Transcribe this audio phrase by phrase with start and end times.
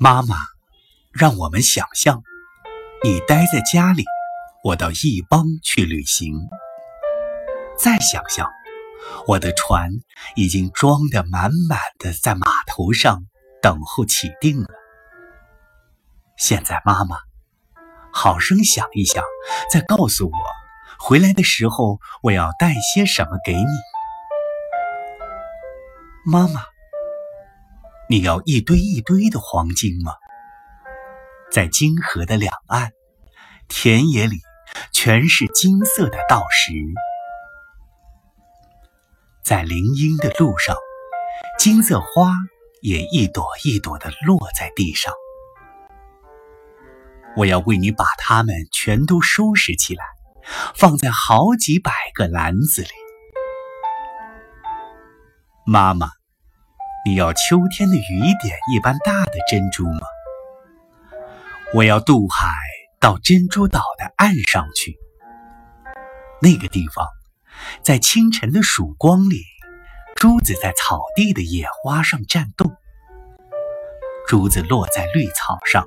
[0.00, 0.36] 妈妈，
[1.10, 2.22] 让我们想象，
[3.02, 4.04] 你待在家里，
[4.62, 6.34] 我到异邦去旅行。
[7.76, 8.48] 再想象，
[9.26, 9.90] 我的船
[10.36, 13.24] 已经装得满满的，在码头上
[13.60, 14.68] 等候起订了。
[16.36, 17.16] 现在，妈妈，
[18.12, 19.24] 好生想一想，
[19.68, 20.32] 再告诉我，
[21.00, 23.66] 回来的时候我要带些什么给你。
[26.24, 26.62] 妈妈。
[28.10, 30.12] 你要一堆一堆的黄金吗？
[31.52, 32.92] 在金河的两岸，
[33.68, 34.38] 田野里
[34.92, 36.72] 全是金色的稻石。
[39.42, 40.74] 在林荫的路上，
[41.58, 42.32] 金色花
[42.80, 45.12] 也一朵一朵的落在地上。
[47.36, 50.04] 我要为你把它们全都收拾起来，
[50.74, 52.88] 放在好几百个篮子里。
[55.66, 56.17] 妈妈。
[57.08, 60.00] 你要秋天的雨点一般大的珍珠吗？
[61.72, 62.52] 我要渡海
[63.00, 64.98] 到珍珠岛的岸上去。
[66.42, 67.06] 那个地方，
[67.82, 69.42] 在清晨的曙光里，
[70.16, 72.76] 珠子在草地的野花上颤动。
[74.26, 75.86] 珠子落在绿草上，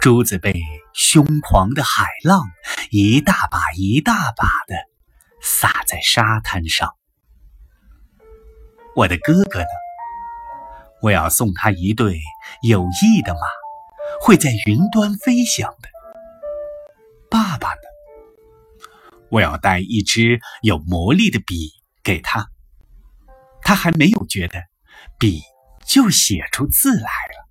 [0.00, 0.60] 珠子被
[0.92, 2.44] 凶狂的海浪
[2.90, 4.76] 一大把一大把的
[5.40, 6.94] 洒在沙滩上。
[8.94, 9.66] 我的哥哥呢？
[11.02, 12.20] 我要送他一对
[12.62, 13.40] 有翼的马，
[14.20, 15.88] 会在云端飞翔的。
[17.28, 17.80] 爸爸呢？
[19.28, 21.72] 我要带一支有魔力的笔
[22.04, 22.48] 给他，
[23.62, 24.62] 他还没有觉得
[25.18, 25.40] 笔
[25.84, 27.48] 就写出字来了。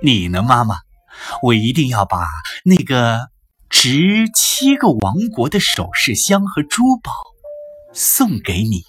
[0.00, 0.76] 你呢，妈妈？
[1.42, 2.28] 我一定要把
[2.64, 3.30] 那个
[3.68, 7.10] 值七个王国的首饰箱和珠宝
[7.92, 8.84] 送给你。